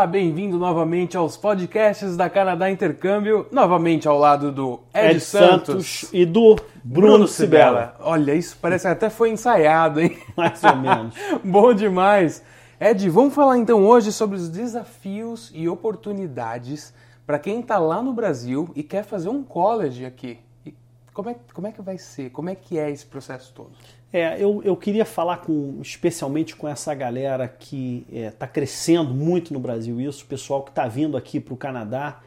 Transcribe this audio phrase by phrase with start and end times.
[0.00, 6.00] Olá, bem-vindo novamente aos podcasts da Canadá Intercâmbio, novamente ao lado do Ed, Ed Santos,
[6.00, 7.94] Santos e do Bruno Cibela.
[8.00, 10.16] Olha, isso parece que até foi ensaiado, hein?
[10.34, 11.14] Mais ou menos.
[11.44, 12.42] Bom demais.
[12.80, 16.94] Ed, vamos falar então hoje sobre os desafios e oportunidades
[17.26, 20.38] para quem está lá no Brasil e quer fazer um college aqui.
[20.64, 20.74] E
[21.12, 22.30] como é, como é que vai ser?
[22.30, 23.72] Como é que é esse processo todo?
[24.12, 29.52] É, eu, eu queria falar com, especialmente com essa galera que está é, crescendo muito
[29.52, 32.20] no Brasil, isso, pessoal que está vindo aqui para o Canadá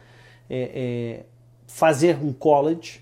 [0.49, 1.25] é, é,
[1.67, 3.01] fazer um college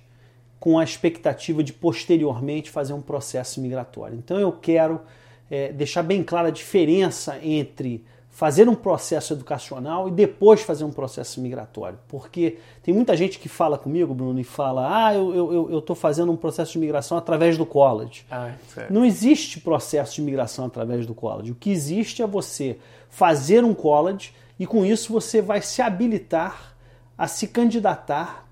[0.60, 4.18] com a expectativa de posteriormente fazer um processo migratório.
[4.18, 5.02] Então eu quero
[5.50, 10.92] é, deixar bem clara a diferença entre fazer um processo educacional e depois fazer um
[10.92, 12.00] processo migratório.
[12.08, 16.38] Porque tem muita gente que fala comigo, Bruno, e fala: ah, eu estou fazendo um
[16.38, 18.26] processo de migração através do college.
[18.32, 18.52] Ah,
[18.90, 21.52] Não existe processo de migração através do college.
[21.52, 26.76] O que existe é você fazer um college e com isso você vai se habilitar
[27.18, 28.48] a se candidatar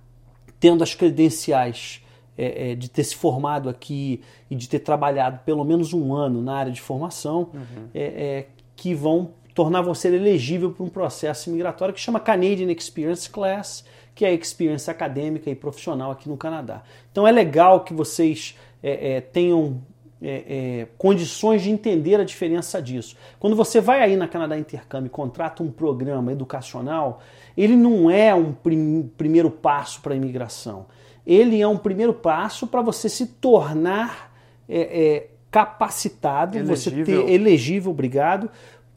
[0.60, 2.04] tendo as credenciais
[2.38, 6.42] é, é, de ter se formado aqui e de ter trabalhado pelo menos um ano
[6.42, 7.88] na área de formação, uhum.
[7.94, 13.84] é, que vão tornar você elegível para um processo migratório que chama Canadian Experience Class,
[14.16, 16.84] que é a experiência acadêmica e profissional aqui no Canadá.
[17.12, 19.82] Então é legal que vocês é, é, tenham
[20.22, 23.16] é, é, condições de entender a diferença disso.
[23.40, 27.22] Quando você vai aí na Canadá Intercâmbio e contrata um programa educacional,
[27.56, 30.88] ele não é um prim primeiro passo para a imigração.
[31.26, 34.34] Ele é um primeiro passo para você se tornar
[34.68, 36.76] é, é, capacitado, elegível.
[36.76, 38.50] você ter elegível, obrigado,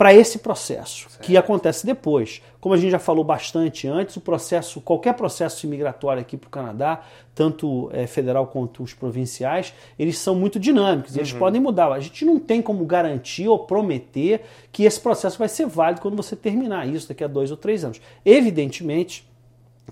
[0.02, 1.24] para esse processo, certo.
[1.24, 2.42] que acontece depois.
[2.60, 6.50] Como a gente já falou bastante antes, o processo, qualquer processo imigratório aqui para o
[6.50, 11.20] Canadá, tanto é, federal quanto os provinciais, eles são muito dinâmicos, uhum.
[11.20, 11.92] eles podem mudar.
[11.92, 16.16] A gente não tem como garantir ou prometer que esse processo vai ser válido quando
[16.16, 18.00] você terminar isso daqui a dois ou três anos.
[18.24, 19.24] Evidentemente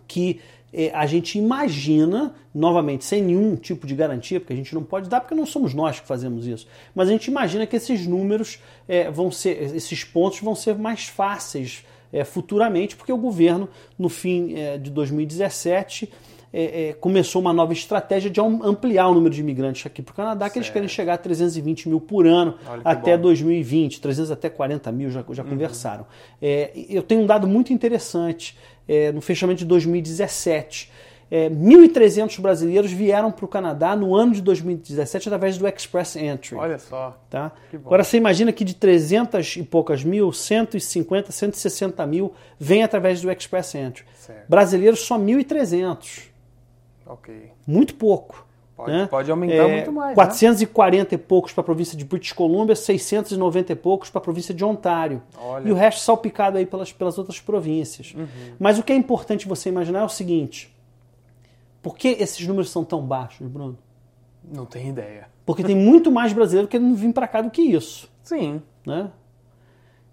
[0.09, 0.41] que
[0.73, 5.09] é, a gente imagina, novamente, sem nenhum tipo de garantia, porque a gente não pode
[5.09, 8.61] dar, porque não somos nós que fazemos isso, mas a gente imagina que esses números
[8.89, 14.09] é, vão ser, esses pontos vão ser mais fáceis é, futuramente, porque o governo, no
[14.09, 16.11] fim é, de 2017,
[16.53, 20.15] é, é, começou uma nova estratégia de ampliar o número de imigrantes aqui para o
[20.15, 20.57] Canadá, que certo.
[20.57, 23.25] eles querem chegar a 320 mil por ano até bom.
[23.25, 25.51] 2020, 300 até 40 mil, já, já uhum.
[25.51, 26.07] conversaram.
[26.43, 28.57] É, eu tenho um dado muito interessante
[28.89, 30.91] é, no fechamento de 2017.
[31.33, 36.57] É, 1.300 brasileiros vieram para o Canadá no ano de 2017 através do Express Entry.
[36.57, 37.17] Olha só.
[37.31, 37.53] Tá?
[37.73, 43.31] Agora você imagina que de 300 e poucas mil, 150, 160 mil vem através do
[43.31, 44.05] Express Entry.
[44.19, 44.49] Certo.
[44.49, 46.30] Brasileiros só 1.300.
[47.11, 47.51] Ok.
[47.67, 48.47] Muito pouco.
[48.77, 49.07] Pode, né?
[49.07, 50.15] pode aumentar é, muito mais.
[50.15, 51.09] 440 né?
[51.11, 54.65] e poucos para a província de British Columbia, 690 e poucos para a província de
[54.65, 55.23] Ontário.
[55.37, 55.69] Olha.
[55.69, 58.15] E o resto salpicado aí pelas, pelas outras províncias.
[58.17, 58.27] Uhum.
[58.59, 60.75] Mas o que é importante você imaginar é o seguinte:
[61.83, 63.77] por que esses números são tão baixos, Bruno?
[64.43, 65.29] Não tenho ideia.
[65.45, 68.09] Porque tem muito mais brasileiro querendo vir para cá do que isso.
[68.23, 68.63] Sim.
[68.87, 69.11] Né?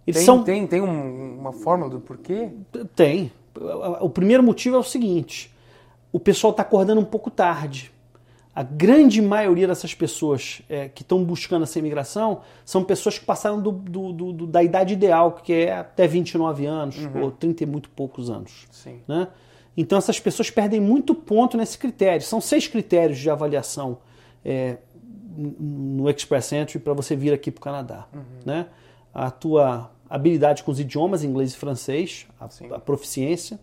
[0.05, 0.43] Eles tem, são...
[0.43, 2.49] tem, tem um, uma fórmula do porquê?
[2.95, 3.31] Tem.
[4.01, 5.53] O primeiro motivo é o seguinte:
[6.11, 7.91] o pessoal está acordando um pouco tarde.
[8.55, 13.61] A grande maioria dessas pessoas é, que estão buscando essa imigração são pessoas que passaram
[13.61, 17.25] do, do, do, da idade ideal, que é até 29 anos, uhum.
[17.25, 18.65] ou 30 e muito poucos anos.
[18.71, 18.99] Sim.
[19.07, 19.27] Né?
[19.77, 22.25] Então essas pessoas perdem muito ponto nesse critério.
[22.25, 23.99] São seis critérios de avaliação
[24.43, 24.77] é,
[25.37, 28.07] no Express Entry para você vir aqui para o Canadá.
[28.11, 28.21] Uhum.
[28.43, 28.65] Né?
[29.13, 33.59] A tua habilidade com os idiomas, inglês e francês, a, a proficiência,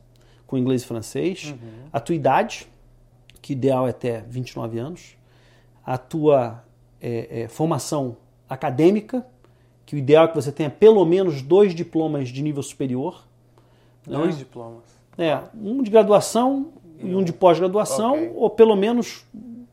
[0.46, 1.88] com inglês e francês, uhum.
[1.92, 2.68] a tua idade,
[3.40, 5.16] que ideal é até 29 anos,
[5.84, 6.64] a tua
[7.00, 8.16] é, é, formação
[8.48, 9.26] acadêmica,
[9.84, 13.26] que o ideal é que você tenha pelo menos dois diplomas de nível superior.
[14.06, 14.16] Né?
[14.16, 14.38] Dois né?
[14.38, 14.82] diplomas?
[15.18, 18.32] É, um de graduação e um de pós-graduação, okay.
[18.34, 19.24] ou pelo menos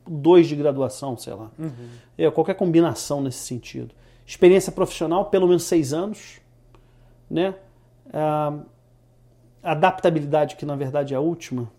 [0.05, 1.49] dois de graduação, sei lá.
[1.57, 1.71] Uhum.
[2.17, 3.95] É, qualquer combinação nesse sentido.
[4.25, 6.39] Experiência profissional, pelo menos seis anos.
[7.29, 7.55] Né?
[8.13, 8.59] Ah,
[9.63, 11.69] adaptabilidade, que na verdade é a última,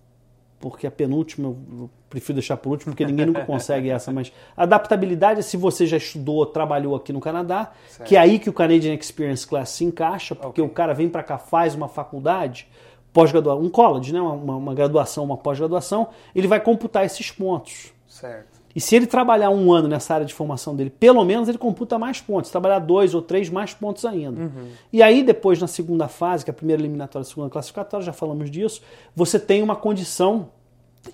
[0.61, 5.41] porque a penúltima eu prefiro deixar por último, porque ninguém nunca consegue essa, mas adaptabilidade
[5.41, 8.09] é se você já estudou, trabalhou aqui no Canadá, certo.
[8.09, 10.71] que é aí que o Canadian Experience Class se encaixa, porque okay.
[10.71, 12.69] o cara vem para cá, faz uma faculdade,
[13.13, 17.93] pós-graduação, um college, né, uma, uma graduação, uma pós-graduação, ele vai computar esses pontos.
[18.07, 18.52] Certo.
[18.75, 21.99] E se ele trabalhar um ano nessa área de formação dele, pelo menos ele computa
[21.99, 22.49] mais pontos.
[22.49, 24.41] Se trabalhar dois ou três, mais pontos ainda.
[24.41, 24.69] Uhum.
[24.93, 28.13] E aí, depois, na segunda fase, que é a primeira eliminatória a segunda classificatória, já
[28.13, 28.81] falamos disso,
[29.15, 30.49] você tem uma condição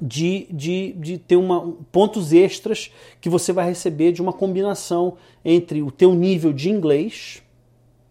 [0.00, 5.82] de, de, de ter uma, pontos extras que você vai receber de uma combinação entre
[5.82, 7.42] o teu nível de inglês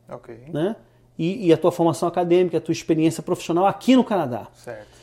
[0.09, 0.39] okay.
[0.51, 0.75] né,
[1.17, 4.47] e, e, a tua formação acadêmica, a tua experiência profissional aqui no Canadá.
[4.53, 4.96] Certo.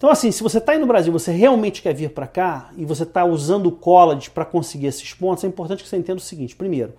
[0.00, 2.86] Então, assim, se você está aí no Brasil, você realmente quer vir para cá e
[2.86, 6.24] você está usando o college para conseguir esses pontos, é importante que você entenda o
[6.24, 6.94] seguinte: primeiro,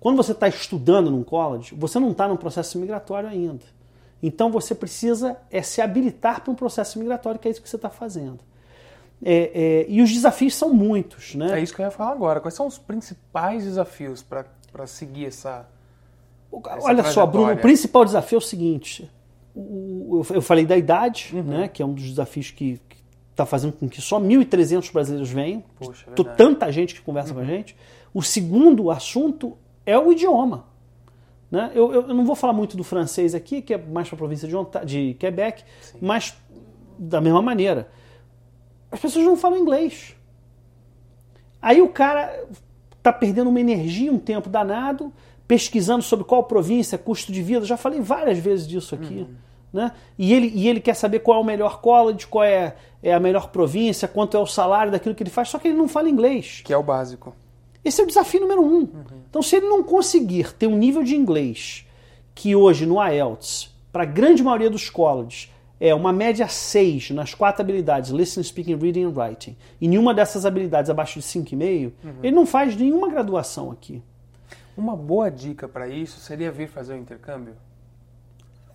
[0.00, 3.62] quando você está estudando num college, você não está num processo migratório ainda.
[4.22, 7.76] Então você precisa é, se habilitar para um processo migratório, que é isso que você
[7.76, 8.38] está fazendo.
[9.22, 11.60] É, é, e os desafios são muitos, né?
[11.60, 12.40] É isso que eu ia falar agora.
[12.40, 15.68] Quais são os principais desafios para seguir essa.
[16.50, 19.10] essa Olha só, Bruno, o principal desafio é o seguinte:
[19.56, 21.42] o, eu falei da idade, uhum.
[21.42, 22.78] né, que é um dos desafios que
[23.30, 25.64] está fazendo com que só 1.300 brasileiros venham.
[25.78, 27.36] Poxa, é tanta gente que conversa uhum.
[27.36, 27.48] com a uhum.
[27.48, 27.76] gente.
[28.12, 29.56] O segundo assunto
[29.86, 30.66] é o idioma.
[31.50, 31.70] Né?
[31.74, 34.46] Eu, eu, não vou falar muito do francês aqui, que é mais para a província
[34.46, 34.54] de,
[34.84, 35.98] de Quebec, Sim.
[36.02, 36.36] mas
[36.98, 37.88] da mesma maneira.
[38.90, 40.14] As pessoas não falam inglês.
[41.62, 42.46] Aí o cara
[42.96, 45.12] está perdendo uma energia, um tempo danado,
[45.46, 47.64] pesquisando sobre qual província, custo de vida.
[47.64, 49.18] Já falei várias vezes disso aqui.
[49.18, 49.45] Uhum.
[49.76, 49.92] Né?
[50.18, 53.20] E, ele, e ele quer saber qual é o melhor college, qual é, é a
[53.20, 56.08] melhor província, quanto é o salário daquilo que ele faz, só que ele não fala
[56.08, 56.62] inglês.
[56.64, 57.36] Que é o básico.
[57.84, 58.78] Esse é o desafio número um.
[58.78, 59.04] Uhum.
[59.28, 61.86] Então, se ele não conseguir ter um nível de inglês
[62.34, 67.34] que hoje no IELTS, para a grande maioria dos colleges, é uma média 6 nas
[67.34, 72.14] quatro habilidades, listening, speaking, reading and writing, e nenhuma dessas habilidades abaixo de 5,5, uhum.
[72.22, 74.02] ele não faz nenhuma graduação aqui.
[74.74, 77.54] Uma boa dica para isso seria vir fazer o um intercâmbio?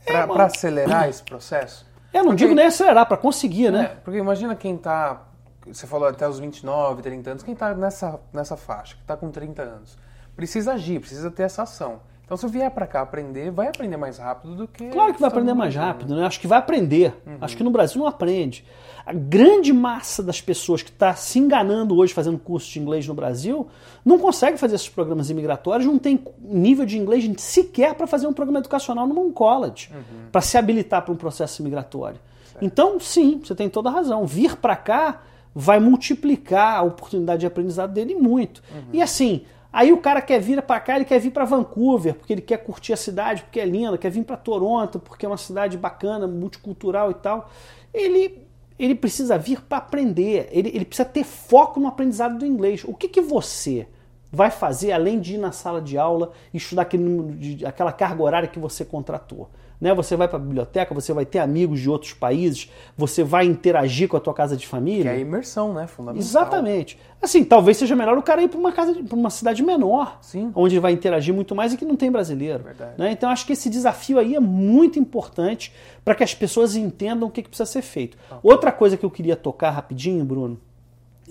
[0.06, 1.86] Para é, acelerar esse processo?
[2.13, 3.83] Eu não porque, digo nem acelerar, para conseguir, né?
[3.83, 5.21] É, porque imagina quem está
[5.65, 9.30] você falou até os 29, 30 anos, quem está nessa, nessa faixa, que está com
[9.30, 9.98] 30 anos,
[10.36, 12.01] precisa agir, precisa ter essa ação.
[12.31, 14.88] Então, se eu vier para cá aprender, vai aprender mais rápido do que.
[14.88, 16.25] Claro que vai aprender mais rápido, né?
[16.25, 17.13] Acho que vai aprender.
[17.28, 17.36] Uhum.
[17.42, 18.63] Acho que no Brasil não aprende.
[19.06, 23.13] A grande massa das pessoas que está se enganando hoje fazendo curso de inglês no
[23.13, 23.68] Brasil
[24.06, 28.34] não consegue fazer esses programas imigratórios, não tem nível de inglês sequer para fazer um
[28.34, 30.30] programa educacional num college, uhum.
[30.31, 32.18] para se habilitar para um processo imigratório.
[32.45, 32.63] Certo.
[32.63, 34.25] Então, sim, você tem toda a razão.
[34.25, 35.22] Vir para cá
[35.54, 38.63] vai multiplicar a oportunidade de aprendizado dele muito.
[38.74, 38.84] Uhum.
[38.94, 42.34] E assim, aí o cara quer vir para cá, ele quer vir para Vancouver, porque
[42.34, 45.38] ele quer curtir a cidade, porque é linda, quer vir para Toronto, porque é uma
[45.38, 47.50] cidade bacana, multicultural e tal.
[47.94, 48.52] Ele
[48.82, 52.84] ele precisa vir para aprender, ele, ele precisa ter foco no aprendizado do inglês.
[52.84, 53.88] O que, que você
[54.32, 58.48] vai fazer além de ir na sala de aula e estudar aquele, aquela carga horária
[58.48, 59.52] que você contratou?
[59.81, 59.94] Né?
[59.95, 64.07] Você vai para a biblioteca, você vai ter amigos de outros países, você vai interagir
[64.07, 65.04] com a tua casa de família.
[65.04, 65.88] Que é a imersão, né?
[65.88, 66.22] Fundamental.
[66.22, 67.00] Exatamente.
[67.19, 70.51] Assim, talvez seja melhor o cara ir para uma casa, para uma cidade menor, Sim.
[70.56, 72.63] onde ele vai interagir muito mais e que não tem brasileiro.
[72.63, 72.94] Verdade.
[72.98, 73.12] Né?
[73.12, 75.74] Então acho que esse desafio aí é muito importante
[76.06, 78.18] para que as pessoas entendam o que, que precisa ser feito.
[78.30, 78.39] Okay.
[78.44, 80.60] Outra coisa que eu queria tocar rapidinho, Bruno,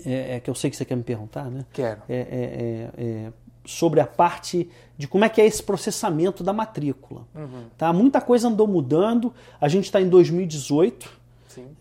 [0.05, 1.65] é, é, que eu sei que você quer me perguntar, né?
[1.71, 2.01] Quero.
[2.09, 3.31] É, é, é, é
[3.71, 7.25] sobre a parte de como é que é esse processamento da matrícula.
[7.33, 7.65] Uhum.
[7.77, 7.91] Tá?
[7.91, 11.21] Muita coisa andou mudando, a gente está em 2018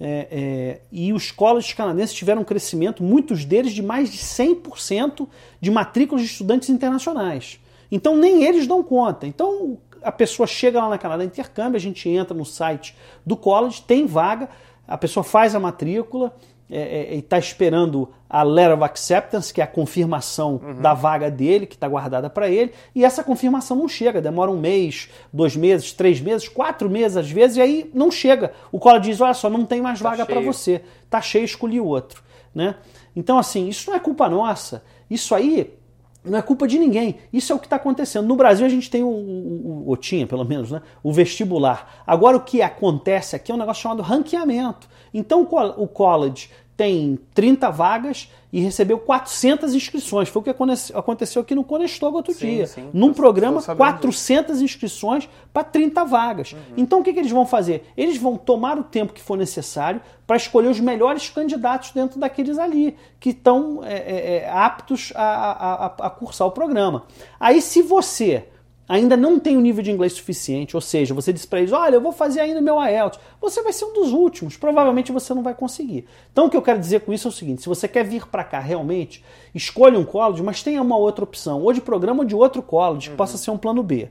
[0.00, 5.28] é, é, e os colleges canadenses tiveram um crescimento, muitos deles de mais de 100%
[5.60, 7.60] de matrículas de estudantes internacionais.
[7.90, 9.26] Então nem eles dão conta.
[9.26, 13.82] Então a pessoa chega lá na Canadá Intercâmbio, a gente entra no site do college,
[13.82, 14.48] tem vaga,
[14.88, 16.34] a pessoa faz a matrícula,
[16.70, 20.80] é, é, está esperando a letter of acceptance, que é a confirmação uhum.
[20.80, 24.58] da vaga dele, que está guardada para ele, e essa confirmação não chega, demora um
[24.58, 28.52] mês, dois meses, três meses, quatro meses às vezes, e aí não chega.
[28.70, 31.80] O college diz: olha só, não tem mais tá vaga para você, tá cheio, escolhi
[31.80, 32.22] outro.
[32.54, 32.76] Né?
[33.14, 34.82] Então, assim, isso não é culpa nossa.
[35.10, 35.76] Isso aí
[36.24, 37.16] não é culpa de ninguém.
[37.32, 38.26] Isso é o que está acontecendo.
[38.26, 40.82] No Brasil a gente tem o, o, o, tinha pelo menos, né?
[41.02, 42.02] o vestibular.
[42.06, 44.88] Agora o que acontece aqui é um negócio chamado ranqueamento.
[45.12, 50.30] Então o college tem 30 vagas e recebeu 400 inscrições.
[50.30, 50.48] Foi o que
[50.94, 52.66] aconteceu aqui no Conestoga outro sim, dia.
[52.66, 54.64] Sim, Num programa, 400 disso.
[54.64, 56.52] inscrições para 30 vagas.
[56.54, 56.58] Uhum.
[56.78, 57.84] Então o que, que, eles vão fazer?
[57.94, 62.58] Eles vão tomar o tempo que for necessário para escolher os melhores candidatos dentro daqueles
[62.58, 67.04] ali, que estão é, é, é, aptos a, a, a, a cursar o programa.
[67.38, 68.48] Aí se você
[68.90, 71.70] ainda não tem o um nível de inglês suficiente, ou seja, você diz para eles,
[71.70, 75.32] olha, eu vou fazer ainda meu IELTS, você vai ser um dos últimos, provavelmente você
[75.32, 76.06] não vai conseguir.
[76.32, 78.26] Então o que eu quero dizer com isso é o seguinte, se você quer vir
[78.26, 82.24] para cá realmente, escolha um college, mas tenha uma outra opção, ou de programa ou
[82.24, 83.16] de outro college, que uhum.
[83.16, 84.10] possa ser um plano B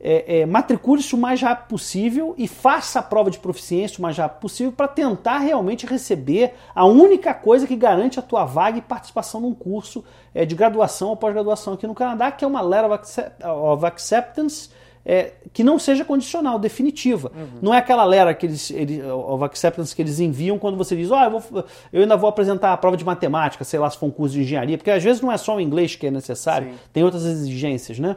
[0.00, 4.16] é, é, matricule-se o mais rápido possível e faça a prova de proficiência o mais
[4.16, 8.82] rápido possível para tentar realmente receber a única coisa que garante a tua vaga e
[8.82, 12.90] participação num curso é, de graduação ou pós-graduação aqui no Canadá, que é uma Letter
[13.44, 14.70] of Acceptance
[15.08, 17.32] é, que não seja condicional, definitiva.
[17.34, 17.48] Uhum.
[17.62, 21.10] Não é aquela letter que eles, eles, of acceptance que eles enviam quando você diz,
[21.10, 24.06] oh, eu, vou, eu ainda vou apresentar a prova de matemática, sei lá se for
[24.06, 26.68] um curso de engenharia, porque às vezes não é só o inglês que é necessário,
[26.68, 26.78] Sim.
[26.92, 28.16] tem outras exigências, né?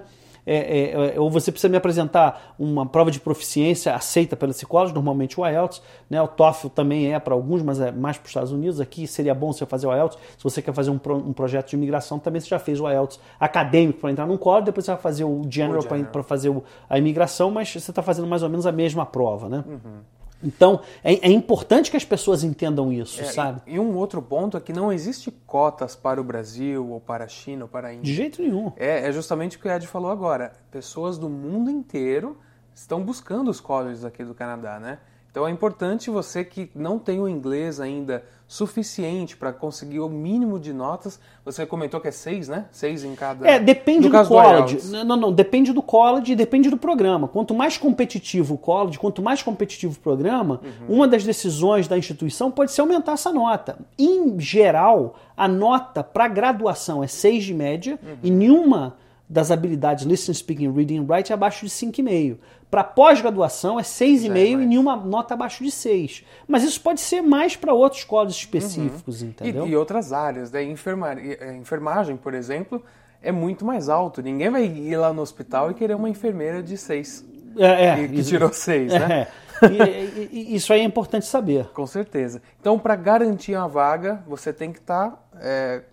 [0.53, 5.39] É, é, ou você precisa me apresentar uma prova de proficiência aceita pelo psicólogo, normalmente
[5.39, 6.21] o IELTS, né?
[6.21, 8.79] o TOEFL também é para alguns, mas é mais para os Estados Unidos.
[8.79, 10.17] Aqui seria bom você fazer o IELTS.
[10.37, 12.89] Se você quer fazer um, pro, um projeto de imigração, também você já fez o
[12.89, 16.11] IELTS acadêmico para entrar num college, depois você vai fazer o General, general.
[16.11, 19.49] para fazer o, a imigração, mas você está fazendo mais ou menos a mesma prova,
[19.49, 19.63] né?
[19.67, 20.20] Uhum.
[20.43, 23.61] Então, é, é, importante que as pessoas entendam isso, é, sabe?
[23.67, 27.25] E, e, um outro ponto é que não existe cotas para o Brasil, ou para
[27.25, 28.03] a China, ou para a Índia.
[28.03, 28.71] De jeito nenhum.
[28.75, 30.53] É, é justamente o que o Ed falou agora.
[30.71, 32.37] Pessoas do mundo inteiro
[32.73, 34.99] estão buscando os colleges aqui do Canadá, né?
[35.31, 40.59] Então é importante você que não tem o inglês ainda suficiente para conseguir o mínimo
[40.59, 41.17] de notas.
[41.45, 42.65] Você comentou que é seis, né?
[42.69, 43.47] Seis em cada.
[43.47, 44.75] É, depende do college.
[44.75, 47.29] Do não, não, depende do college e depende do programa.
[47.29, 50.97] Quanto mais competitivo o college, quanto mais competitivo o programa, uhum.
[50.97, 53.77] uma das decisões da instituição pode ser aumentar essa nota.
[53.97, 58.17] Em geral, a nota para graduação é seis de média uhum.
[58.21, 58.97] e nenhuma
[59.31, 62.37] das habilidades listening, speaking, reading and writing é abaixo de 5,5.
[62.69, 66.25] Para pós-graduação é 6,5 é e nenhuma nota abaixo de 6.
[66.45, 69.29] Mas isso pode ser mais para outros códigos específicos, uhum.
[69.29, 69.65] entendeu?
[69.65, 70.63] E, e, outras áreas, né?
[70.63, 72.83] Enfermar, é, enfermagem, por exemplo,
[73.21, 74.21] é muito mais alto.
[74.21, 77.25] Ninguém vai ir lá no hospital e querer uma enfermeira de 6.
[77.57, 79.21] É, é, que, tirou 6, né?
[79.21, 79.27] É.
[79.61, 81.67] E, e, isso aí é importante saber.
[81.67, 82.41] Com certeza.
[82.59, 85.83] Então, para garantir uma vaga, você tem que estar tá, é,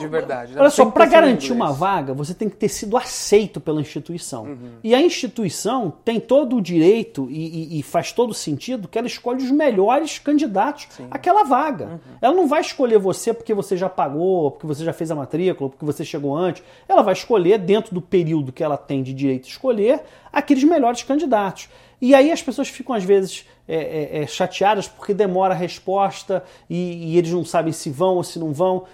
[0.00, 0.54] de verdade.
[0.54, 0.60] Né?
[0.60, 4.44] Olha só, para garantir uma vaga, você tem que ter sido aceito pela instituição.
[4.44, 4.72] Uhum.
[4.82, 9.06] E a instituição tem todo o direito e, e, e, faz todo sentido que ela
[9.06, 11.06] escolhe os melhores candidatos Sim.
[11.10, 11.86] àquela vaga.
[11.86, 11.98] Uhum.
[12.20, 15.70] Ela não vai escolher você porque você já pagou, porque você já fez a matrícula,
[15.70, 16.62] porque você chegou antes.
[16.88, 20.00] Ela vai escolher, dentro do período que ela tem de direito de escolher,
[20.32, 21.68] aqueles melhores candidatos.
[22.02, 26.42] E aí as pessoas ficam, às vezes, é, é, é chateadas porque demora a resposta
[26.68, 28.84] e, e eles não sabem se vão ou se não vão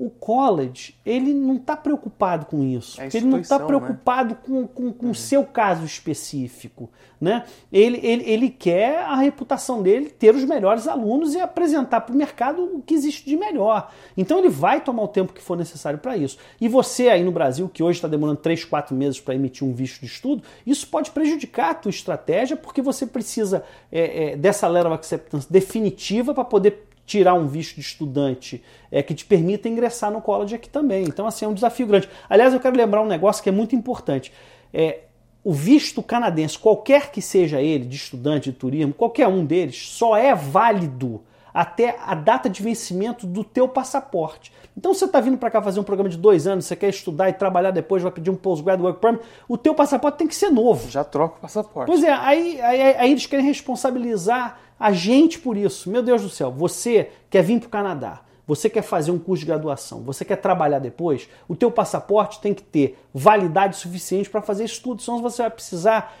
[0.00, 2.98] o college, ele não está preocupado com isso.
[2.98, 3.66] É ele não está né?
[3.66, 4.40] preocupado né?
[4.42, 5.14] com, com, com o uhum.
[5.14, 6.88] seu caso específico.
[7.20, 7.44] Né?
[7.70, 12.16] Ele, ele, ele quer a reputação dele ter os melhores alunos e apresentar para o
[12.16, 13.92] mercado o que existe de melhor.
[14.16, 16.38] Então ele vai tomar o tempo que for necessário para isso.
[16.58, 19.74] E você aí no Brasil, que hoje está demorando 3, 4 meses para emitir um
[19.74, 24.66] visto de estudo, isso pode prejudicar a tua estratégia, porque você precisa é, é, dessa
[24.66, 29.68] letter of acceptance definitiva para poder tirar um visto de estudante é, que te permita
[29.68, 31.02] ingressar no college aqui também.
[31.04, 32.08] Então, assim, é um desafio grande.
[32.28, 34.32] Aliás, eu quero lembrar um negócio que é muito importante.
[34.72, 35.00] É,
[35.42, 40.16] o visto canadense, qualquer que seja ele, de estudante de turismo, qualquer um deles, só
[40.16, 41.20] é válido
[41.52, 44.52] até a data de vencimento do teu passaporte.
[44.76, 47.28] Então você está vindo para cá fazer um programa de dois anos, você quer estudar
[47.28, 50.50] e trabalhar depois, vai pedir um postgrad work permit, o teu passaporte tem que ser
[50.50, 50.88] novo.
[50.88, 51.90] Já troca o passaporte.
[51.90, 55.90] Pois é, aí, aí, aí eles querem responsabilizar a gente por isso.
[55.90, 59.40] Meu Deus do céu, você quer vir para o Canadá, você quer fazer um curso
[59.40, 64.40] de graduação, você quer trabalhar depois, o teu passaporte tem que ter validade suficiente para
[64.40, 66.16] fazer estudo, senão você vai precisar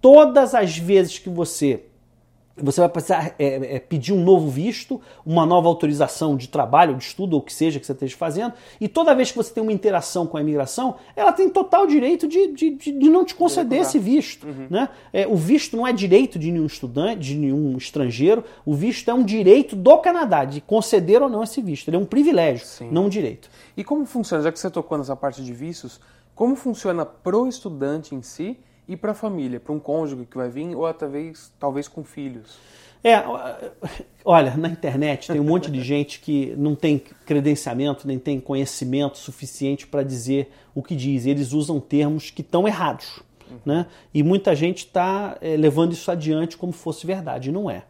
[0.00, 1.84] todas as vezes que você
[2.56, 7.04] você vai precisar é, é, pedir um novo visto, uma nova autorização de trabalho, de
[7.04, 9.62] estudo, ou o que seja que você esteja fazendo, e toda vez que você tem
[9.62, 13.80] uma interação com a imigração, ela tem total direito de, de, de não te conceder
[13.80, 14.46] esse visto.
[14.46, 14.66] Uhum.
[14.70, 14.88] Né?
[15.12, 19.14] É, o visto não é direito de nenhum estudante, de nenhum estrangeiro, o visto é
[19.14, 21.88] um direito do Canadá, de conceder ou não esse visto.
[21.88, 22.88] Ele é um privilégio, Sim.
[22.90, 23.50] não um direito.
[23.76, 26.00] E como funciona, já que você tocou nessa parte de vistos,
[26.34, 28.58] como funciona pro estudante em si?
[28.88, 32.56] E para a família, para um cônjuge que vai vir, ou talvez, talvez com filhos?
[33.02, 33.22] É,
[34.24, 39.18] olha, na internet tem um monte de gente que não tem credenciamento, nem tem conhecimento
[39.18, 41.24] suficiente para dizer o que diz.
[41.24, 43.22] Eles usam termos que estão errados.
[43.48, 43.58] Uhum.
[43.64, 43.86] Né?
[44.12, 47.84] E muita gente está é, levando isso adiante como fosse verdade, e não é.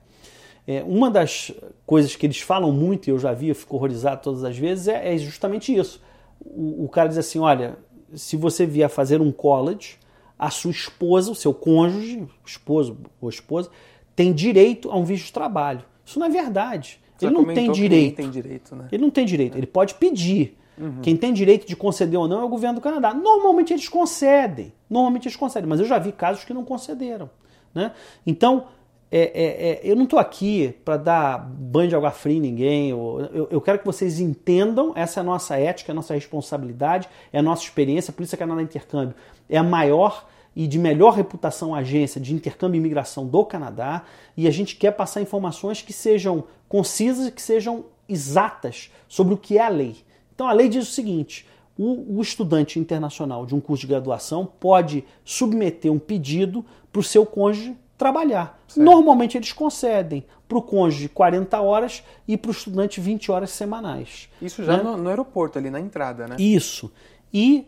[0.66, 0.82] é.
[0.82, 1.50] Uma das
[1.86, 4.88] coisas que eles falam muito, e eu já vi, eu fico horrorizado todas as vezes,
[4.88, 6.02] é, é justamente isso.
[6.44, 7.78] O, o cara diz assim: olha,
[8.14, 9.96] se você vier fazer um college,
[10.38, 13.70] a sua esposa, o seu cônjuge, esposo ou esposa,
[14.14, 15.84] tem direito a um visto de trabalho.
[16.04, 17.00] Isso não é verdade.
[17.16, 18.16] Você ele não tem direito.
[18.16, 18.88] tem direito né?
[18.92, 19.56] Ele não tem direito.
[19.56, 20.56] Ele pode pedir.
[20.78, 21.00] Uhum.
[21.00, 23.14] Quem tem direito de conceder ou não é o governo do Canadá.
[23.14, 24.72] Normalmente eles concedem.
[24.88, 27.30] Normalmente eles concedem, mas eu já vi casos que não concederam.
[27.74, 27.92] Né?
[28.26, 28.66] Então,
[29.10, 32.90] é, é, é, eu não estou aqui para dar banho de água fria em ninguém.
[32.90, 37.08] Eu, eu, quero que vocês entendam, essa é a nossa ética, é a nossa responsabilidade,
[37.32, 39.14] é a nossa experiência, por isso é a Canadá Intercâmbio
[39.48, 44.04] é a maior e de melhor reputação agência de intercâmbio e imigração do Canadá,
[44.36, 49.58] e a gente quer passar informações que sejam concisas, que sejam exatas sobre o que
[49.58, 49.96] é a lei.
[50.34, 51.46] Então a lei diz o seguinte:
[51.78, 57.26] o estudante internacional de um curso de graduação pode submeter um pedido para o seu
[57.26, 58.60] cônjuge trabalhar.
[58.68, 58.84] Certo.
[58.84, 64.28] Normalmente eles concedem para o cônjuge 40 horas e para o estudante 20 horas semanais.
[64.40, 64.82] Isso já né?
[64.82, 66.36] no, no, aeroporto, ali na entrada, né?
[66.38, 66.92] Isso.
[67.32, 67.66] E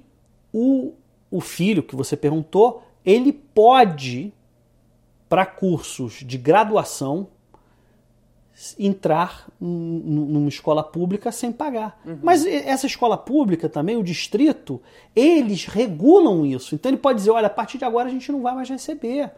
[0.53, 0.93] o,
[1.31, 4.33] o filho que você perguntou, ele pode,
[5.29, 7.29] para cursos de graduação,
[8.79, 12.01] entrar numa escola pública sem pagar.
[12.05, 12.19] Uhum.
[12.23, 14.81] Mas essa escola pública também, o distrito,
[15.15, 16.75] eles regulam isso.
[16.75, 19.31] Então ele pode dizer, olha, a partir de agora a gente não vai mais receber.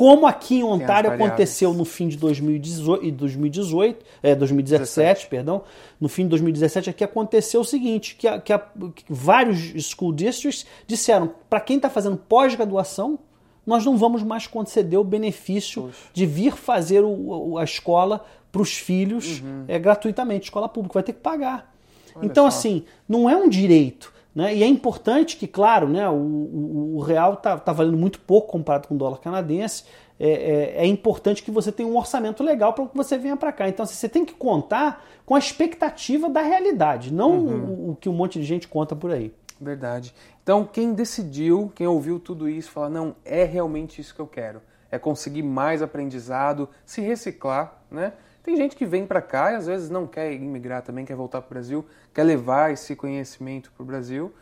[0.00, 5.26] Como aqui em Ontário aconteceu no fim de 2018, 2018 é, 2017, 17.
[5.26, 5.62] perdão,
[6.00, 10.10] no fim de 2017 aqui aconteceu o seguinte, que, a, que, a, que vários school
[10.14, 13.18] districts disseram, para quem está fazendo pós-graduação,
[13.66, 18.72] nós não vamos mais conceder o benefício de vir fazer o, a escola para os
[18.72, 19.66] filhos uhum.
[19.68, 21.74] é, gratuitamente, escola pública, vai ter que pagar.
[22.16, 22.56] Olha então, só.
[22.56, 24.14] assim, não é um direito.
[24.40, 24.54] Né?
[24.56, 28.52] E é importante que, claro, né, o, o, o real está tá valendo muito pouco
[28.52, 29.84] comparado com o dólar canadense.
[30.18, 33.52] É, é, é importante que você tenha um orçamento legal para que você venha para
[33.52, 33.68] cá.
[33.68, 37.64] Então, assim, você tem que contar com a expectativa da realidade, não uhum.
[37.64, 39.30] o, o, que um monte de gente conta por aí.
[39.60, 40.14] Verdade.
[40.42, 44.62] Então, quem decidiu, quem ouviu tudo isso, fala: não, é realmente isso que eu quero.
[44.90, 48.14] É conseguir mais aprendizado, se reciclar, né?
[48.42, 51.42] Tem gente que vem para cá e às vezes não quer imigrar também, quer voltar
[51.42, 54.32] para o Brasil, quer levar esse conhecimento para o Brasil,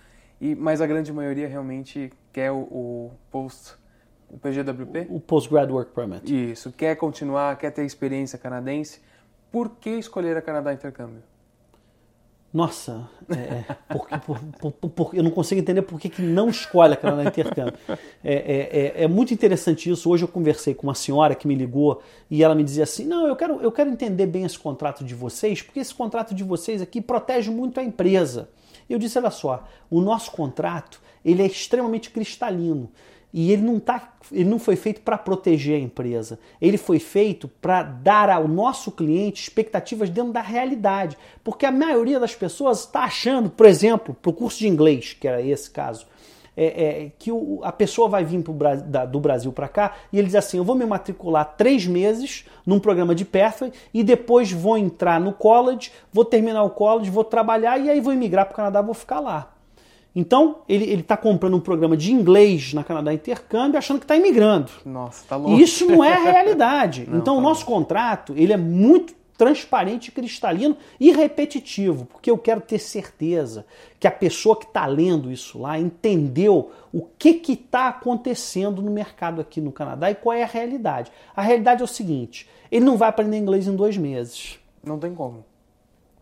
[0.40, 3.74] e, mas a grande maioria realmente quer o, o post,
[4.30, 5.08] o PGWP?
[5.10, 6.50] O Postgrad Work Permit.
[6.50, 9.00] Isso, quer continuar, quer ter experiência canadense.
[9.50, 11.22] Por que escolher a Canadá Intercâmbio?
[12.52, 14.40] Nossa, é, é porque, por,
[14.72, 17.78] por, por, eu não consigo entender por que, que não escolhe a Canadá Intercâmbio.
[18.24, 20.08] É, é, é, é, muito interessante isso.
[20.08, 23.26] Hoje eu conversei com uma senhora que me ligou e ela me dizia assim: Não,
[23.26, 26.80] eu quero, eu quero entender bem esse contrato de vocês, porque esse contrato de vocês
[26.80, 28.48] aqui protege muito a empresa.
[28.88, 32.90] Eu disse: Olha só, o nosso contrato ele é extremamente cristalino.
[33.32, 36.38] E ele não, tá, ele não foi feito para proteger a empresa.
[36.60, 41.16] Ele foi feito para dar ao nosso cliente expectativas dentro da realidade.
[41.44, 45.28] Porque a maioria das pessoas está achando, por exemplo, para o curso de inglês, que
[45.28, 46.06] era esse caso,
[46.56, 50.18] é, é, que o, a pessoa vai vir pro, da, do Brasil para cá e
[50.18, 54.50] ele diz assim: eu vou me matricular três meses num programa de Pathway e depois
[54.50, 58.54] vou entrar no college, vou terminar o college, vou trabalhar e aí vou imigrar para
[58.54, 59.57] o Canadá, vou ficar lá.
[60.18, 64.72] Então, ele está comprando um programa de inglês na Canadá Intercâmbio achando que está imigrando.
[64.84, 65.60] Nossa, tá louco.
[65.60, 67.06] Isso não é a realidade.
[67.08, 67.74] Não, então, tá o nosso louco.
[67.74, 73.64] contrato, ele é muito transparente, cristalino e repetitivo, porque eu quero ter certeza
[74.00, 79.40] que a pessoa que está lendo isso lá entendeu o que está acontecendo no mercado
[79.40, 81.12] aqui no Canadá e qual é a realidade.
[81.36, 84.58] A realidade é o seguinte: ele não vai aprender inglês em dois meses.
[84.82, 85.44] Não tem como.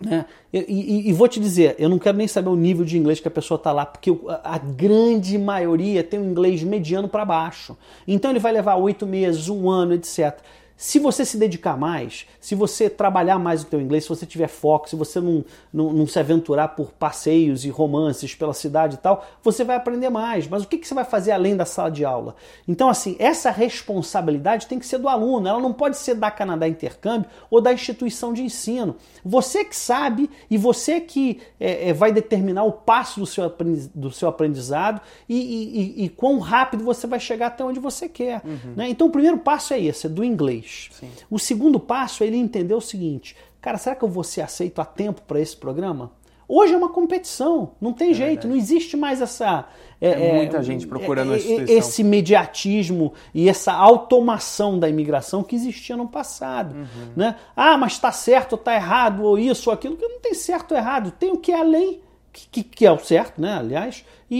[0.01, 0.27] Né?
[0.53, 3.19] E, e, e, vou te dizer, eu não quero nem saber o nível de inglês
[3.19, 4.11] que a pessoa está lá, porque
[4.45, 7.77] a grande maioria tem um inglês mediano para baixo.
[8.07, 10.39] Então ele vai levar oito meses, um ano, etc.
[10.77, 14.47] Se você se dedicar mais, se você trabalhar mais o teu inglês, se você tiver
[14.47, 18.99] foco, se você não, não, não, se aventurar por passeios e romances pela cidade e
[18.99, 20.47] tal, você vai aprender mais.
[20.47, 22.37] Mas o que, que você vai fazer além da sala de aula?
[22.69, 26.69] Então, assim, essa responsabilidade tem que ser do aluno, ela não pode ser da Canadá
[26.69, 28.97] Intercâmbio ou da instituição de ensino.
[29.25, 33.51] Você que sabe e você que é, é, vai determinar o passo do seu,
[33.95, 38.09] do seu aprendizado e, e, e, e, quão rápido você vai chegar até onde você
[38.09, 38.43] quer.
[38.45, 38.75] Uhum.
[38.77, 38.91] Né?
[38.91, 40.66] Então, o primeiro passo é esse, é do inglês.
[40.67, 41.11] Sim.
[41.31, 44.81] O segundo passo é ele entender o seguinte: cara, será que eu vou ser aceito
[44.81, 46.13] a tempo para esse programa?
[46.49, 48.49] Hoje é uma competição, não tem é jeito, verdade.
[48.49, 49.67] não existe mais essa.
[50.01, 55.97] É, é muita gente procurando é, esse mediatismo e essa automação da imigração que existia
[55.97, 56.77] no passado.
[56.77, 56.87] Uhum.
[57.17, 57.35] Né?
[57.57, 60.73] Ah, mas está certo ou está errado, ou isso ou aquilo, que não tem certo
[60.73, 62.01] ou errado, tem o que é a lei
[62.37, 63.55] que, que, é o certo, né?
[63.55, 64.37] Aliás, e,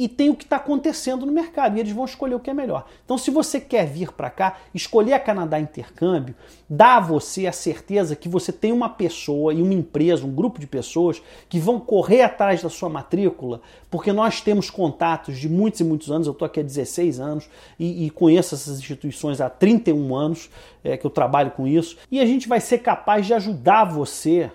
[0.00, 2.50] e, e tem o que está acontecendo no mercado e eles vão escolher o que
[2.50, 2.86] é melhor.
[3.04, 6.34] Então, se você quer vir para cá, escolher a Canadá Intercâmbio,
[6.68, 10.60] dá a você a certeza que você tem uma pessoa e uma empresa, um grupo
[10.60, 13.60] de pessoas que vão correr atrás da sua matrícula,
[13.90, 16.28] porque nós temos contatos de muitos e muitos anos.
[16.28, 20.50] Eu estou aqui há 16 anos e, e, conheço essas instituições há 31 anos
[20.84, 24.50] é, que eu trabalho com isso, e a gente vai ser capaz de ajudar você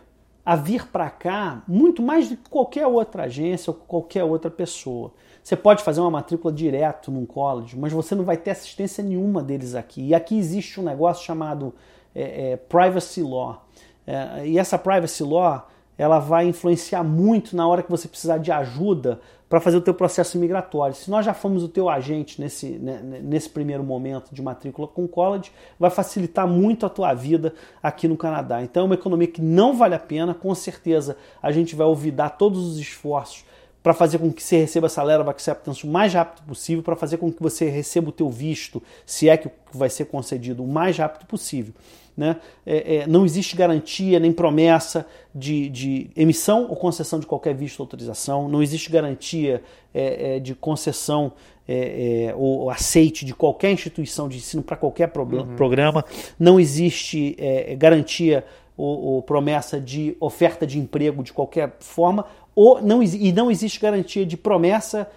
[0.45, 5.11] a vir para cá muito mais do que qualquer outra agência ou qualquer outra pessoa.
[5.43, 9.41] Você pode fazer uma matrícula direto num college, mas você não vai ter assistência nenhuma
[9.41, 10.07] deles aqui.
[10.09, 11.73] E aqui existe um negócio chamado
[12.13, 13.65] é, é, Privacy Law.
[14.05, 18.51] É, e essa Privacy Law ela vai influenciar muito na hora que você precisar de
[18.51, 20.95] ajuda para fazer o teu processo migratório.
[20.95, 25.07] Se nós já fomos o teu agente nesse, né, nesse primeiro momento de matrícula com
[25.07, 28.61] college, vai facilitar muito a tua vida aqui no Canadá.
[28.63, 32.31] Então é uma economia que não vale a pena, com certeza a gente vai olvidar
[32.31, 33.45] todos os esforços
[33.85, 36.95] para fazer com que você receba essa letter of acceptance o mais rápido possível, para
[36.95, 40.67] fazer com que você receba o teu visto, se é que vai ser concedido, o
[40.67, 41.71] mais rápido possível.
[42.17, 42.37] Né?
[42.65, 47.81] É, é, não existe garantia nem promessa de, de, emissão ou concessão de qualquer visto
[47.81, 49.61] ou autorização, não existe garantia
[49.93, 51.33] é, é de concessão
[51.67, 55.55] é, é, ou aceite de qualquer instituição de ensino para qualquer uhum.
[55.57, 56.05] programa,
[56.39, 57.35] não existe
[57.77, 58.45] garantia
[58.77, 62.25] ou, ou, promessa de oferta de emprego de qualquer forma,
[62.55, 65.09] ou não, e não existe garantia de promessa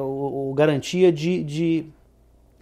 [0.00, 1.86] ou, ou garantia de, de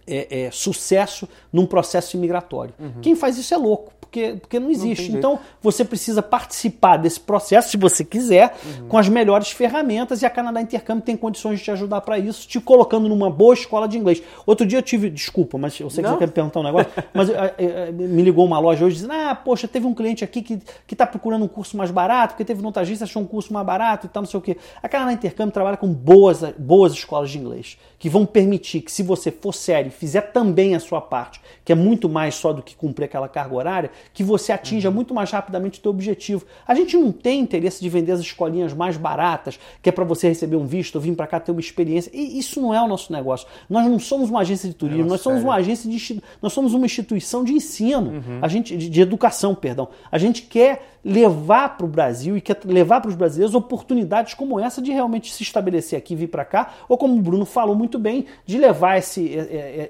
[0.07, 2.73] é, é, sucesso num processo imigratório.
[2.79, 3.01] Uhum.
[3.01, 5.11] Quem faz isso é louco porque, porque não existe.
[5.11, 8.87] Não então você precisa participar desse processo, se você quiser, uhum.
[8.87, 12.47] com as melhores ferramentas e a Canadá Intercâmbio tem condições de te ajudar para isso,
[12.47, 14.21] te colocando numa boa escola de inglês.
[14.45, 16.15] Outro dia eu tive, desculpa, mas eu sei que não?
[16.15, 19.13] você quer me perguntar um negócio, mas eh, eh, me ligou uma loja hoje dizendo:
[19.13, 22.61] ah, poxa, teve um cliente aqui que está procurando um curso mais barato, porque teve
[22.75, 24.57] agência, achou um curso mais barato e tal, não sei o quê.
[24.81, 29.01] A Canadá Intercâmbio trabalha com boas, boas escolas de inglês, que vão permitir que, se
[29.01, 32.61] você for sério e fizer também a sua parte, que é muito mais só do
[32.61, 34.95] que cumprir aquela carga horária, que você atinja uhum.
[34.95, 36.45] muito mais rapidamente o teu objetivo.
[36.67, 40.27] A gente não tem interesse de vender as escolinhas mais baratas, que é para você
[40.27, 42.11] receber um visto, vir para cá ter uma experiência.
[42.13, 43.47] E isso não é o nosso negócio.
[43.69, 45.49] Nós não somos uma agência de turismo, é nós somos sério.
[45.49, 48.39] uma agência de nós somos uma instituição de ensino, uhum.
[48.41, 49.87] a gente de, de educação, perdão.
[50.11, 54.59] A gente quer levar para o Brasil e quer levar para os brasileiros oportunidades como
[54.59, 57.99] essa de realmente se estabelecer aqui, vir para cá, ou como o Bruno falou muito
[57.99, 59.31] bem, de levar esse,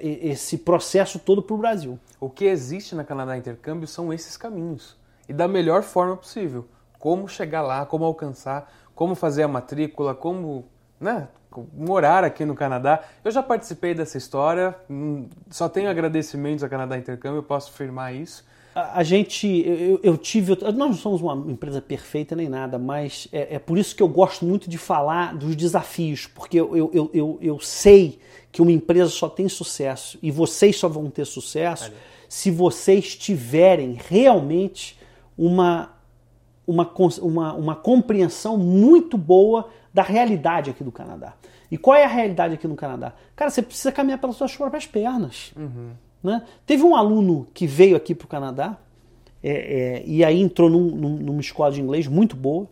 [0.02, 1.98] esse processo todo para o Brasil.
[2.18, 4.96] O que existe na Canadá Intercâmbio são esses caminhos
[5.28, 6.66] e da melhor forma possível.
[6.98, 10.64] Como chegar lá, como alcançar, como fazer a matrícula, como
[11.00, 11.28] né,
[11.72, 13.02] morar aqui no Canadá.
[13.24, 18.14] Eu já participei dessa história, hum, só tenho agradecimentos à Canadá Intercâmbio, eu posso afirmar
[18.14, 18.44] isso.
[18.74, 23.28] A, a gente, eu, eu, tive, nós não somos uma empresa perfeita nem nada, mas
[23.32, 27.10] é, é, por isso que eu gosto muito de falar dos desafios, porque eu, eu,
[27.12, 28.18] eu, eu sei
[28.50, 31.92] que uma empresa só tem sucesso e vocês só vão ter sucesso
[32.28, 34.98] se vocês tiverem realmente
[35.36, 35.92] uma,
[36.66, 36.90] uma,
[37.22, 41.34] uma, uma compreensão muito boa da realidade aqui do Canadá.
[41.70, 43.12] E qual é a realidade aqui no Canadá?
[43.34, 45.52] Cara, você precisa caminhar pelas suas próprias pernas.
[45.56, 45.90] Uhum.
[46.24, 46.42] Né?
[46.64, 48.78] Teve um aluno que veio aqui para o Canadá
[49.42, 52.66] é, é, e aí entrou num, num, numa escola de inglês muito boa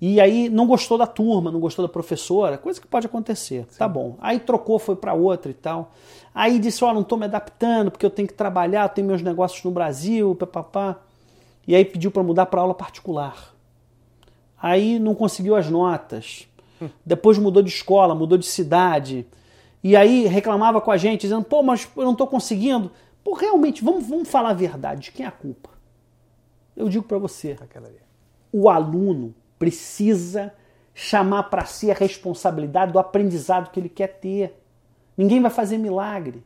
[0.00, 3.66] e aí não gostou da turma, não gostou da professora, coisa que pode acontecer.
[3.68, 3.78] Sim.
[3.78, 4.16] Tá bom.
[4.20, 5.92] Aí trocou, foi para outra e tal.
[6.34, 9.22] Aí disse: Ó, oh, não estou me adaptando porque eu tenho que trabalhar, tenho meus
[9.22, 10.98] negócios no Brasil, papapá.
[11.66, 13.54] E aí pediu para mudar para aula particular.
[14.60, 16.48] Aí não conseguiu as notas.
[16.80, 16.88] Hum.
[17.06, 19.24] Depois mudou de escola, mudou de cidade.
[19.82, 22.90] E aí reclamava com a gente, dizendo: pô, mas eu não estou conseguindo.
[23.24, 25.02] Pô, realmente, vamos, vamos falar a verdade.
[25.02, 25.70] De quem é a culpa?
[26.76, 27.56] Eu digo para você:
[28.52, 30.52] o aluno precisa
[30.94, 34.60] chamar para si a responsabilidade do aprendizado que ele quer ter.
[35.16, 36.44] Ninguém vai fazer milagre.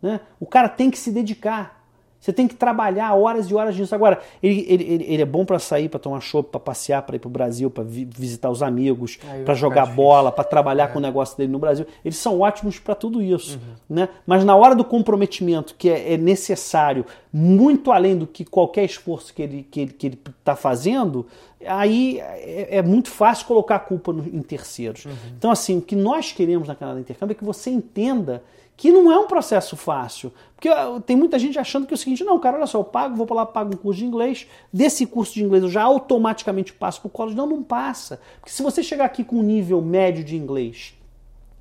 [0.00, 0.20] Né?
[0.38, 1.83] O cara tem que se dedicar.
[2.24, 3.94] Você tem que trabalhar horas e horas nisso.
[3.94, 7.18] Agora, ele, ele, ele é bom para sair, para tomar chopp, para passear, para ir
[7.18, 10.86] para o Brasil, para vi, visitar os amigos, para jogar bola, para trabalhar é.
[10.86, 11.86] com o negócio dele no Brasil.
[12.02, 13.58] Eles são ótimos para tudo isso.
[13.58, 13.96] Uhum.
[13.96, 14.08] Né?
[14.26, 19.34] Mas na hora do comprometimento, que é, é, necessário, muito além do que qualquer esforço
[19.34, 21.26] que ele está que ele, que ele tá fazendo,
[21.66, 25.04] aí é, é, muito fácil colocar a culpa no, em terceiros.
[25.04, 25.12] Uhum.
[25.36, 28.42] Então, assim, o que nós queremos na Canadá Intercâmbio é que você entenda
[28.76, 30.32] que não é um processo fácil.
[30.54, 30.68] Porque
[31.04, 33.26] tem muita gente achando que é o seguinte, não, cara, olha só, eu pago, vou
[33.26, 37.00] para lá, pago um curso de inglês, desse curso de inglês eu já automaticamente passo
[37.00, 37.36] para o college.
[37.36, 38.20] Não, não passa.
[38.40, 40.94] Porque se você chegar aqui com um nível médio de inglês,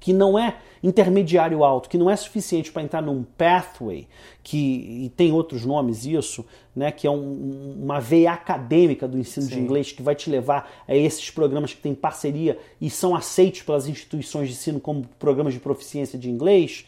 [0.03, 4.05] que não é intermediário alto, que não é suficiente para entrar num pathway,
[4.43, 9.45] que e tem outros nomes isso, né, que é um, uma veia acadêmica do ensino
[9.45, 9.53] Sim.
[9.53, 13.61] de inglês que vai te levar a esses programas que têm parceria e são aceitos
[13.61, 16.85] pelas instituições de ensino como programas de proficiência de inglês.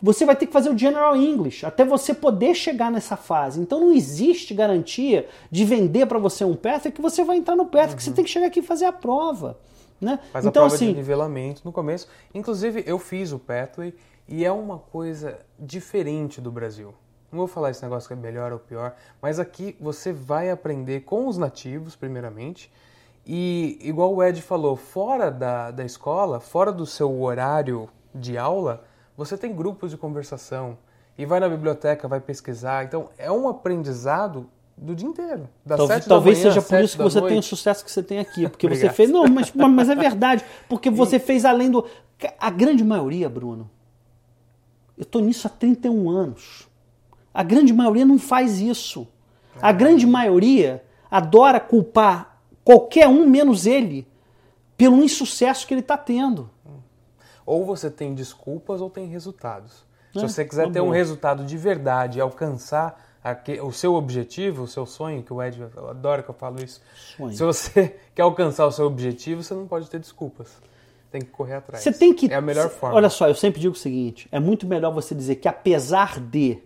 [0.00, 3.60] Você vai ter que fazer o General English até você poder chegar nessa fase.
[3.60, 7.66] Então não existe garantia de vender para você um pathway que você vai entrar no
[7.66, 7.96] pathway, uhum.
[7.96, 8.16] que você uhum.
[8.16, 9.58] tem que chegar aqui e fazer a prova.
[10.00, 10.18] Né?
[10.32, 12.08] Faz então, a prova assim, de nivelamento no começo.
[12.32, 13.94] Inclusive, eu fiz o Pathway
[14.28, 16.94] e é uma coisa diferente do Brasil.
[17.30, 21.00] Não vou falar esse negócio que é melhor ou pior, mas aqui você vai aprender
[21.00, 22.72] com os nativos, primeiramente.
[23.26, 28.84] E, igual o Ed falou, fora da, da escola, fora do seu horário de aula,
[29.16, 30.78] você tem grupos de conversação.
[31.18, 32.84] E vai na biblioteca, vai pesquisar.
[32.84, 34.48] Então, é um aprendizado
[34.80, 35.48] do dia inteiro.
[35.64, 37.30] Das talvez, talvez manhã, seja por isso que você noite.
[37.32, 38.48] tem o sucesso que você tem aqui.
[38.48, 39.10] Porque você fez.
[39.10, 40.44] Não, mas, mas é verdade.
[40.68, 41.84] Porque você fez além do.
[42.38, 43.70] A grande maioria, Bruno.
[44.96, 46.68] Eu estou nisso há 31 anos.
[47.32, 49.06] A grande maioria não faz isso.
[49.60, 54.06] A grande maioria adora culpar qualquer um menos ele
[54.76, 56.50] pelo insucesso que ele está tendo.
[57.46, 59.86] Ou você tem desculpas ou tem resultados.
[60.12, 63.07] Se É, você quiser uma ter um resultado de verdade e alcançar
[63.62, 66.80] o seu objetivo, o seu sonho, que o Ed adora que eu falo isso.
[67.16, 67.32] Sonho.
[67.32, 70.56] Se você quer alcançar o seu objetivo, você não pode ter desculpas.
[71.10, 71.82] Tem que correr atrás.
[71.82, 72.30] Você tem que.
[72.32, 72.96] É a melhor forma.
[72.96, 76.58] Olha só, eu sempre digo o seguinte: é muito melhor você dizer que apesar de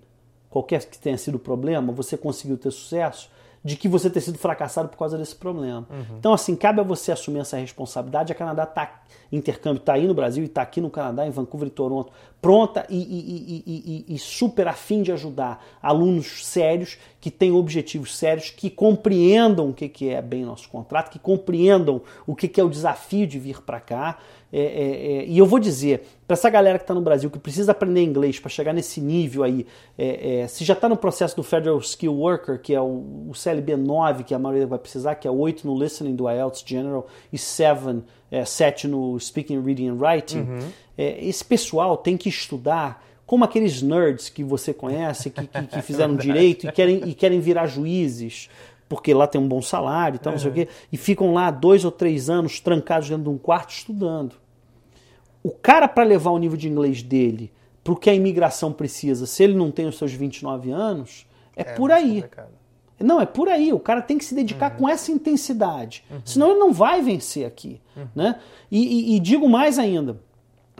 [0.50, 3.30] qualquer que tenha sido o problema, você conseguiu ter sucesso,
[3.64, 5.86] de que você ter sido fracassado por causa desse problema.
[5.88, 6.16] Uhum.
[6.18, 8.32] Então, assim, cabe a você assumir essa responsabilidade.
[8.32, 11.68] A Canadá tá intercâmbio está aí no Brasil e está aqui no Canadá, em Vancouver
[11.68, 12.12] e Toronto,
[12.42, 18.50] pronta e, e- e- e- super afim de ajudar alunos sérios que têm objetivos sérios,
[18.50, 22.64] que compreendam o que, que é bem nosso contrato, que compreendam o que, que é
[22.64, 24.18] o desafio de vir para cá.
[24.52, 24.62] É, é,
[25.22, 28.02] é, e eu vou dizer, para essa galera que está no Brasil, que precisa aprender
[28.02, 29.64] inglês para chegar nesse nível aí,
[29.96, 33.34] é, é, se já está no processo do Federal Skill Worker, que é o, o
[33.34, 37.06] CLB 9, que a maioria vai precisar, que é 8 no Listening do IELTS General
[37.32, 40.48] e 7, é, 7 no Speaking, Reading and Writing,
[40.96, 45.82] é, esse pessoal tem que estudar como aqueles nerds que você conhece, que, que, que
[45.82, 48.48] fizeram direito e querem, e querem virar juízes,
[48.88, 51.50] porque lá tem um bom salário e tal, não sei o quê, e ficam lá
[51.50, 54.34] dois ou três anos trancados dentro de um quarto estudando.
[55.42, 57.52] O cara, para levar o nível de inglês dele
[57.84, 61.64] para o que a imigração precisa, se ele não tem os seus 29 anos, é,
[61.64, 62.14] por mais aí.
[62.14, 62.61] complicado.
[63.02, 63.72] Não, é por aí.
[63.72, 66.04] O cara tem que se dedicar com essa intensidade.
[66.24, 67.80] Senão ele não vai vencer aqui.
[68.14, 68.36] Né?
[68.70, 70.18] E, e- e digo mais ainda.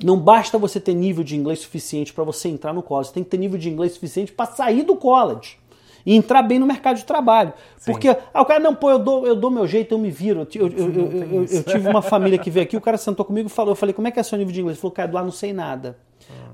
[0.02, 3.08] Não basta você ter nível de inglês suficiente para você entrar no college.
[3.08, 5.58] Você tem que ter nível de inglês suficiente para sair do college.
[6.04, 7.52] E entrar bem no mercado de trabalho.
[7.92, 10.40] Porque ah, o cara, não, pô, eu dou, eu dou meu jeito, eu me viro.
[10.52, 13.24] Eu, eu- eu- eu- eu- eu tive uma família que veio aqui, o cara sentou
[13.24, 14.76] comigo e falou, eu falei, como é que é seu nível de inglês?
[14.76, 15.96] Ele falou, cara, lá não sei nada.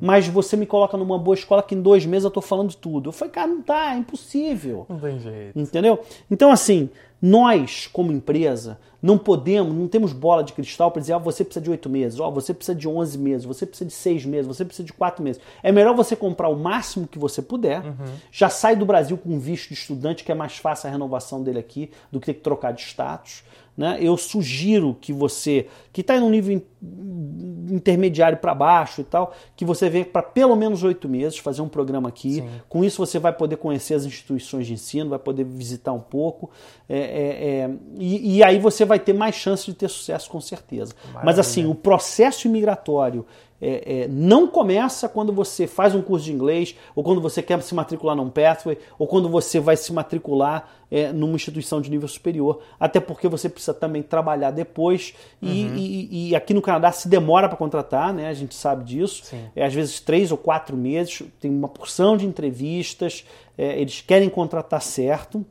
[0.00, 2.76] Mas você me coloca numa boa escola que em dois meses eu tô falando de
[2.76, 3.08] tudo.
[3.08, 4.86] Eu falei, cara, não tá, é impossível.
[4.88, 5.58] Não tem jeito.
[5.58, 6.00] Entendeu?
[6.30, 11.18] Então, assim, nós, como empresa, não podemos, não temos bola de cristal para dizer, ó,
[11.18, 14.24] você precisa de oito meses, ó, você precisa de 11 meses, você precisa de seis
[14.24, 15.40] meses, você precisa de quatro meses.
[15.62, 17.82] É melhor você comprar o máximo que você puder,
[18.30, 21.58] já sai do Brasil com visto de estudante, que é mais fácil a renovação dele
[21.58, 23.42] aqui do que ter que trocar de status.
[23.78, 23.96] Né?
[24.00, 29.32] Eu sugiro que você, que está em um nível in- intermediário para baixo e tal,
[29.54, 32.42] que você venha para pelo menos oito meses fazer um programa aqui.
[32.68, 36.50] Com isso você vai poder conhecer as instituições de ensino, vai poder visitar um pouco,
[36.88, 40.40] é, é, é, e, e aí você vai ter mais chance de ter sucesso com
[40.40, 40.92] certeza.
[41.04, 41.40] Mas Maravilha.
[41.40, 43.24] assim, o processo imigratório
[43.60, 47.60] é, é, não começa quando você faz um curso de inglês, ou quando você quer
[47.62, 52.08] se matricular num pathway, ou quando você vai se matricular é, numa instituição de nível
[52.08, 57.08] superior, até porque você precisa também trabalhar depois, e, e- e aqui no Canadá se
[57.08, 58.28] demora para contratar, né?
[58.28, 62.24] a gente sabe disso, é, às vezes três ou quatro meses, tem uma porção de
[62.26, 63.24] entrevistas,
[63.56, 65.44] é, eles querem contratar certo,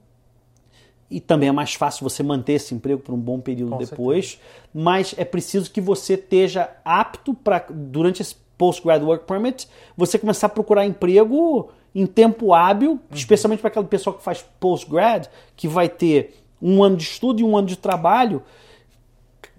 [1.09, 4.39] e também é mais fácil você manter esse emprego por um bom período Com depois,
[4.73, 10.47] mas é preciso que você esteja apto para, durante esse Postgrad Work Permit, você começar
[10.47, 12.99] a procurar emprego em tempo hábil, Uhum.
[13.13, 17.43] especialmente para aquela pessoa que faz postgrad, que vai ter um ano de estudo e
[17.43, 18.41] um ano de trabalho.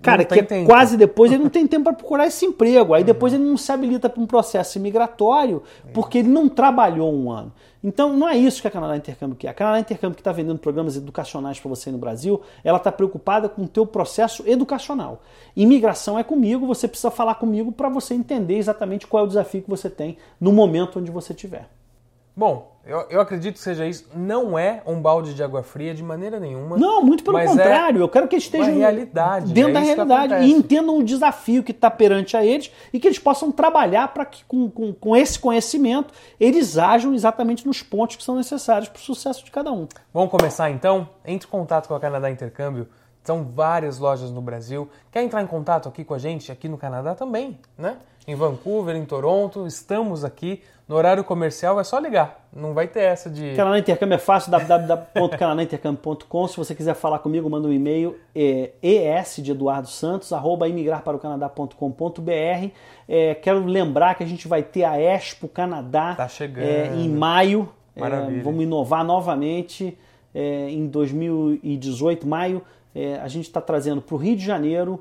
[0.01, 0.67] Cara, que é tempo.
[0.67, 2.95] quase depois ele não tem tempo para procurar esse emprego.
[2.95, 7.31] Aí depois ele não se habilita para um processo imigratório porque ele não trabalhou um
[7.31, 7.53] ano.
[7.83, 9.49] Então não é isso que a Canadá Intercâmbio quer.
[9.49, 13.49] A Canadá Intercâmbio que está vendendo programas educacionais para você no Brasil, ela está preocupada
[13.49, 15.23] com o teu processo educacional.
[15.55, 19.63] Imigração é comigo, você precisa falar comigo para você entender exatamente qual é o desafio
[19.63, 21.78] que você tem no momento onde você estiver.
[22.39, 24.09] Bom, eu, eu acredito que seja isso.
[24.15, 26.77] Não é um balde de água fria de maneira nenhuma.
[26.77, 28.01] Não, muito pelo mas contrário.
[28.01, 31.73] eu quero que eles estejam realidade, dentro é da realidade e entendam o desafio que
[31.73, 35.37] está perante a eles e que eles possam trabalhar para que, com, com, com esse
[35.37, 39.89] conhecimento, eles ajam exatamente nos pontos que são necessários para o sucesso de cada um.
[40.15, 41.09] Vamos começar então?
[41.27, 42.87] Entre em contato com a Canadá Intercâmbio.
[43.29, 44.89] São várias lojas no Brasil.
[45.13, 47.99] Quer entrar em contato aqui com a gente, aqui no Canadá também, né?
[48.27, 50.63] Em Vancouver, em Toronto, estamos aqui.
[50.89, 52.49] No horário comercial é só ligar.
[52.51, 53.55] Não vai ter essa de.
[53.55, 56.49] Canadá Intercâmbio é fácil, www.canadaintercâmbio.com.
[56.49, 62.71] Se você quiser falar comigo, manda um e-mail, é es de Eduardo Santos, arroba imigrarparaocanadá.com.br.
[63.07, 66.65] É, quero lembrar que a gente vai ter a Expo Canadá Tá chegando.
[66.65, 67.69] é, em maio.
[67.95, 68.43] É, Maravilha.
[68.43, 69.99] vamos inovar novamente
[70.35, 72.63] é, em 2018, maio.
[72.99, 75.01] É, a gente está trazendo para o Rio de Janeiro,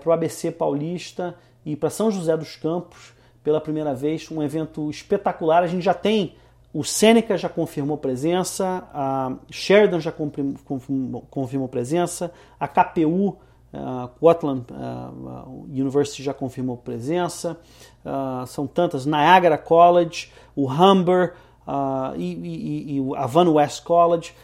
[0.00, 1.34] para o ABC Paulista
[1.66, 5.64] e para São José dos Campos pela primeira vez, um evento espetacular.
[5.64, 6.36] A gente já tem
[6.74, 13.36] o Seneca já confirmou presença, a Sheridan já confirmou, confirmou- presença, a KPU,
[13.72, 17.56] a Cortland ah, University já confirmou presença,
[18.04, 24.34] ah, são tantas, Niagara College, o Humber ah, e, o Van West College,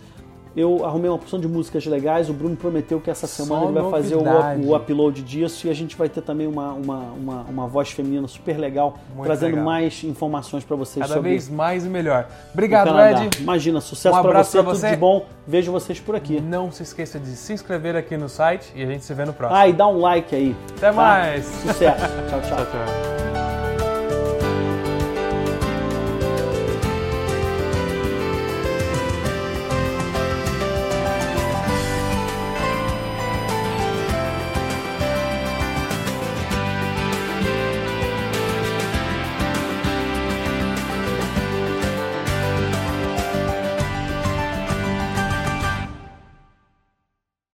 [0.57, 2.29] Eu arrumei uma porção de músicas legais.
[2.29, 4.03] O Bruno prometeu que essa semana Só ele vai novidade.
[4.03, 7.67] fazer o, o, upload disso e a gente vai ter também uma, uma, uma, uma
[7.67, 9.65] voz feminina super legal, Muito trazendo legal.
[9.65, 11.07] mais informações para vocês.
[11.07, 12.29] Cada vez mais e melhor.
[12.53, 13.41] Obrigado, Ed.
[13.41, 15.27] Imagina, sucesso um para você, pra você, tudo de bom.
[15.47, 16.41] Vejo vocês por aqui.
[16.41, 19.33] Não se esqueça de se inscrever aqui no site e a gente se vê no
[19.33, 19.59] próximo.
[19.59, 20.57] Ah, e dá um like aí.
[20.77, 20.93] Até tá?
[20.93, 21.45] mais.
[21.45, 22.07] Sucesso.
[22.29, 22.57] tchau, tchau.
[22.57, 23.30] tchau, tchau.